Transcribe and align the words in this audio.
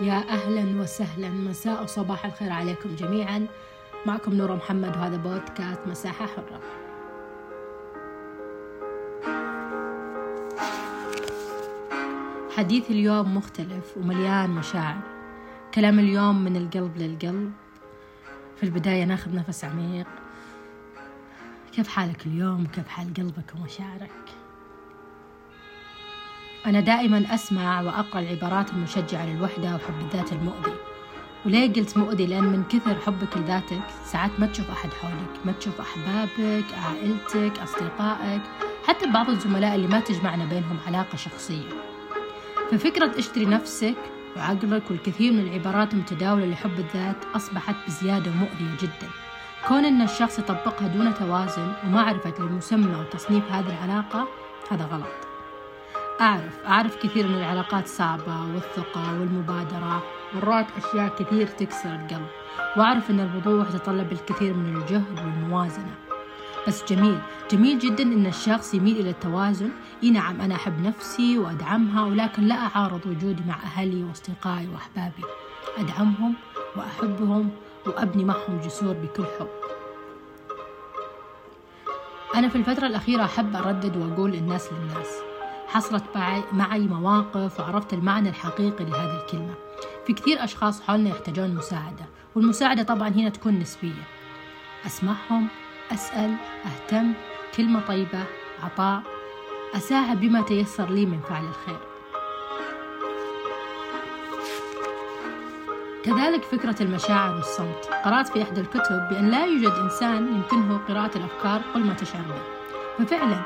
يا 0.00 0.18
أهلا 0.28 0.80
وسهلا. 0.80 1.28
مساء 1.28 1.82
وصباح 1.82 2.24
الخير 2.24 2.52
عليكم 2.52 2.94
جميعا. 2.96 3.46
معكم 4.06 4.34
نورة 4.34 4.54
محمد 4.54 4.96
وهذا 4.96 5.16
بودكاست 5.16 5.80
مساحة 5.86 6.26
حرة. 6.26 6.60
حديث 12.56 12.90
اليوم 12.90 13.36
مختلف 13.36 13.96
ومليان 13.96 14.50
مشاعر. 14.50 15.00
كلام 15.74 15.98
اليوم 15.98 16.44
من 16.44 16.56
القلب 16.56 16.96
للقلب. 16.96 17.52
في 18.56 18.62
البداية 18.62 19.04
ناخذ 19.04 19.34
نفس 19.34 19.64
عميق. 19.64 20.06
كيف 21.72 21.88
حالك 21.88 22.26
اليوم؟ 22.26 22.66
كيف 22.66 22.88
حال 22.88 23.14
قلبك 23.14 23.54
ومشاعرك؟ 23.54 24.37
أنا 26.68 26.80
دائما 26.80 27.34
أسمع 27.34 27.80
وأقرأ 27.80 28.20
العبارات 28.20 28.70
المشجعة 28.72 29.26
للوحدة 29.26 29.74
وحب 29.74 30.00
الذات 30.00 30.32
المؤذي. 30.32 30.74
وليه 31.46 31.72
قلت 31.72 31.96
مؤذي؟ 31.96 32.26
لأن 32.26 32.44
من 32.44 32.64
كثر 32.64 32.94
حبك 32.94 33.36
لذاتك 33.36 33.80
ساعات 34.04 34.30
ما 34.38 34.46
تشوف 34.46 34.70
أحد 34.70 34.90
حولك 34.92 35.46
ما 35.46 35.52
تشوف 35.52 35.80
أحبابك 35.80 36.64
عائلتك 36.74 37.58
أصدقائك 37.58 38.42
حتى 38.86 39.06
بعض 39.06 39.30
الزملاء 39.30 39.74
اللي 39.74 39.86
ما 39.86 40.00
تجمعنا 40.00 40.44
بينهم 40.44 40.78
علاقة 40.86 41.16
شخصية. 41.16 41.68
ففكرة 42.70 43.18
اشتري 43.18 43.46
نفسك 43.46 43.96
وعقلك 44.36 44.82
والكثير 44.90 45.32
من 45.32 45.40
العبارات 45.40 45.92
المتداولة 45.94 46.46
لحب 46.46 46.78
الذات 46.78 47.24
أصبحت 47.36 47.76
بزيادة 47.86 48.30
مؤذية 48.30 48.76
جدا. 48.82 49.08
كون 49.68 49.84
أن 49.84 50.02
الشخص 50.02 50.38
يطبقها 50.38 50.88
دون 50.88 51.14
توازن 51.14 51.72
ومعرفة 51.84 52.34
للمسمى 52.38 52.96
وتصنيف 52.96 53.52
هذه 53.52 53.68
العلاقة 53.68 54.28
هذا 54.70 54.84
غلط. 54.84 55.27
أعرف 56.20 56.66
أعرف 56.66 56.96
كثير 56.96 57.26
أن 57.26 57.34
العلاقات 57.34 57.86
صعبة 57.86 58.42
والثقة 58.54 59.20
والمبادرة 59.20 60.02
مرات 60.34 60.66
أشياء 60.76 61.08
كثير 61.08 61.46
تكسر 61.46 61.94
القلب 61.94 62.26
وأعرف 62.76 63.10
أن 63.10 63.20
الوضوح 63.20 63.68
يتطلب 63.74 64.12
الكثير 64.12 64.54
من 64.54 64.76
الجهد 64.76 65.18
والموازنة. 65.18 65.94
بس 66.68 66.84
جميل 66.92 67.18
جميل 67.50 67.78
جدا 67.78 68.02
أن 68.02 68.26
الشخص 68.26 68.74
يميل 68.74 68.96
إلى 68.96 69.10
التوازن. 69.10 69.70
إي 70.02 70.10
نعم 70.10 70.40
أنا 70.40 70.54
أحب 70.54 70.80
نفسي 70.82 71.38
وأدعمها 71.38 72.04
ولكن 72.04 72.42
لا 72.42 72.54
أعارض 72.54 73.06
وجودي 73.06 73.42
مع 73.48 73.54
أهلي 73.54 74.04
وأصدقائي 74.04 74.68
وأحبابي. 74.68 75.24
أدعمهم 75.78 76.34
وأحبهم 76.76 77.50
وأبني 77.86 78.24
معهم 78.24 78.60
جسور 78.64 78.92
بكل 78.92 79.24
حب. 79.38 79.48
أنا 82.34 82.48
في 82.48 82.56
الفترة 82.56 82.86
الأخيرة 82.86 83.24
أحب 83.24 83.56
أردد 83.56 83.96
وأقول 83.96 84.34
الناس 84.34 84.68
للناس. 84.72 85.27
حصلت 85.68 86.04
معي 86.52 86.80
مواقف 86.80 87.60
وعرفت 87.60 87.92
المعنى 87.92 88.28
الحقيقي 88.28 88.84
لهذه 88.84 89.22
الكلمة. 89.24 89.54
في 90.06 90.12
كثير 90.12 90.44
أشخاص 90.44 90.82
حولنا 90.82 91.10
يحتاجون 91.10 91.54
مساعدة 91.54 92.06
والمساعدة 92.34 92.82
طبعا 92.82 93.08
هنا 93.08 93.28
تكون 93.28 93.58
نسبية. 93.58 94.02
أسمعهم 94.86 95.48
أسأل 95.92 96.34
أهتم 96.66 97.12
كلمة 97.56 97.80
طيبة 97.80 98.24
عطاء. 98.62 99.02
أساعد 99.74 100.20
بما 100.20 100.40
تيسر 100.42 100.90
لي 100.90 101.06
من 101.06 101.20
فعل 101.20 101.44
الخير. 101.44 101.78
كذلك 106.04 106.44
فكرة 106.44 106.82
المشاعر 106.82 107.34
والصمت. 107.34 107.90
قرأت 108.04 108.28
في 108.28 108.42
إحدى 108.42 108.60
الكتب 108.60 109.08
بأن 109.10 109.30
لا 109.30 109.44
يوجد 109.44 109.72
إنسان 109.72 110.28
يمكنه 110.28 110.80
قراءة 110.88 111.18
الأفكار 111.18 111.60
قل 111.74 111.84
ما 111.84 111.94
تشعر 111.94 112.22
به. 112.22 113.04
ففعلا 113.04 113.40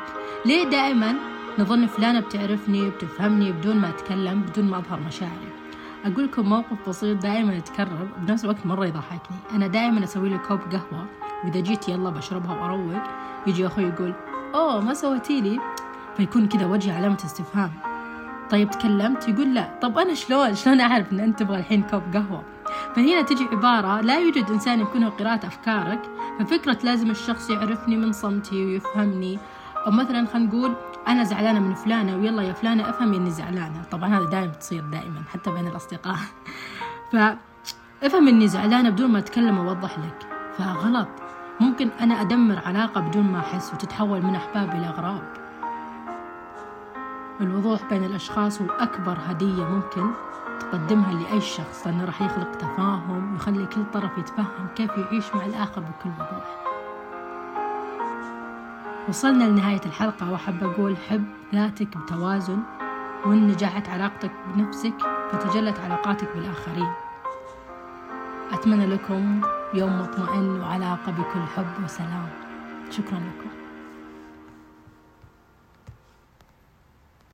ليه 0.45 0.65
دائما 0.65 1.15
نظن 1.59 1.87
فلانة 1.87 2.21
بتعرفني 2.21 2.91
بتفهمني 2.91 3.53
بدون 3.53 3.77
ما 3.77 3.89
أتكلم 3.89 4.43
بدون 4.43 4.65
ما 4.65 4.79
أظهر 4.79 5.01
مشاعري. 5.01 5.53
أقول 6.05 6.25
لكم 6.25 6.49
موقف 6.49 6.89
بسيط 6.89 7.23
دائما 7.23 7.55
يتكرر 7.55 8.09
بنفس 8.19 8.45
الوقت 8.45 8.67
مرة 8.67 8.87
يضحكني. 8.87 9.37
أنا 9.53 9.67
دائما 9.67 10.05
أسوي 10.05 10.29
لي 10.29 10.39
كوب 10.39 10.61
قهوة 10.61 11.07
وإذا 11.45 11.61
جيت 11.61 11.89
يلا 11.89 12.11
بشربها 12.11 12.63
وأروق. 12.63 13.03
يجي 13.47 13.67
أخوي 13.67 13.85
يقول 13.85 14.15
أوه 14.55 14.81
ما 14.81 14.95
سويتي 14.95 15.41
لي؟ 15.41 15.61
فيكون 16.17 16.49
كذا 16.49 16.67
وجهي 16.67 16.97
علامة 16.97 17.19
استفهام. 17.25 17.71
طيب 18.51 18.71
تكلمت؟ 18.71 19.29
يقول 19.29 19.55
لا. 19.55 19.79
طب 19.83 19.99
أنا 19.99 20.15
شلون؟ 20.15 20.55
شلون 20.55 20.81
أعرف 20.81 21.13
أن 21.13 21.21
أنت 21.21 21.39
تبغى 21.39 21.59
الحين 21.59 21.83
كوب 21.83 22.03
قهوة؟ 22.15 22.43
فهنا 22.97 23.23
تجي 23.23 23.45
عبارة 23.53 24.01
لا 24.01 24.19
يوجد 24.19 24.51
إنسان 24.51 24.81
يمكنه 24.81 25.09
قراءة 25.09 25.47
أفكارك 25.47 26.01
ففكرة 26.39 26.79
لازم 26.85 27.11
الشخص 27.11 27.51
يعرفني 27.51 27.97
من 27.97 28.13
صمتي 28.13 28.65
ويفهمني. 28.65 29.39
أو 29.87 29.91
مثلا 29.91 30.27
خلينا 30.27 30.49
نقول 30.49 30.73
أنا 31.09 31.25
زعلانة 31.25 31.61
من 31.61 31.75
فلانة 31.75 32.17
ويلا 32.17 32.43
يا 32.43 32.53
فلانة 32.53 32.91
أفهمي 32.91 33.17
إني 33.17 33.31
زعلانة. 33.31 33.83
طبعا 33.91 34.09
هذا 34.09 34.25
دائما 34.25 34.53
تصير 34.53 34.85
دائما 34.85 35.23
حتى 35.33 35.51
بين 35.51 35.67
الأصدقاء. 35.67 36.17
فافهم 37.13 38.29
إني 38.29 38.49
زعلانة 38.49 38.91
بدون 38.91 39.11
ما 39.11 39.19
أتكلم 39.19 39.59
وأوضح 39.59 39.99
لك. 39.99 40.27
فغلط. 40.59 41.09
ممكن 41.61 41.89
أنا 42.01 42.21
أدمر 42.21 42.59
علاقة 42.67 43.01
بدون 43.01 43.25
ما 43.25 43.39
أحس 43.39 43.75
وتتحول 43.75 44.23
من 44.23 44.35
أحباب 44.35 44.71
إلى 44.71 44.87
أغراب. 44.87 45.23
الوضوح 47.41 47.81
بين 47.91 48.05
الأشخاص 48.05 48.63
هو 48.63 48.71
أكبر 48.71 49.19
هدية 49.27 49.65
ممكن 49.65 50.11
تقدمها 50.61 51.13
لأي 51.13 51.41
شخص 51.41 51.87
لأنه 51.87 52.05
راح 52.05 52.23
يخلق 52.23 52.53
تفاهم 52.53 53.33
ويخلي 53.33 53.67
كل 53.67 53.85
طرف 53.93 54.19
يتفهم 54.19 54.67
كيف 54.77 54.91
يعيش 54.91 55.35
مع 55.35 55.45
الآخر 55.45 55.81
بكل 55.81 56.11
وضوح. 56.11 56.72
وصلنا 59.09 59.45
لنهاية 59.45 59.81
الحلقة 59.87 60.33
وأحب 60.33 60.65
أقول 60.65 60.97
حب 60.97 61.25
ذاتك 61.55 61.97
بتوازن 61.97 62.59
وإن 63.27 63.47
نجحت 63.47 63.89
علاقتك 63.89 64.31
بنفسك 64.55 64.95
فتجلت 65.33 65.81
علاقاتك 65.81 66.29
بالآخرين. 66.35 66.93
أتمنى 68.53 68.87
لكم 68.87 69.41
يوم 69.75 69.99
مطمئن 69.99 70.61
وعلاقة 70.61 71.13
بكل 71.13 71.41
حب 71.57 71.85
وسلام. 71.85 72.29
شكرا 72.91 73.19
لكم. 73.19 73.62